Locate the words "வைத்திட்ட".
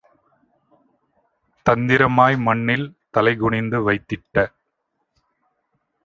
3.83-4.45